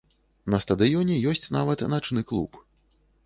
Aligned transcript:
На 0.53 0.59
стадыёне 0.63 1.17
ёсць 1.33 1.51
нават 1.57 1.85
начны 1.93 2.23
клуб. 2.31 2.57